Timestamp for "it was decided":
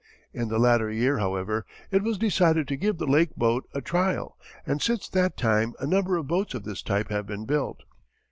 1.91-2.67